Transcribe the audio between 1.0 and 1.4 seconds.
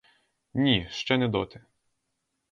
не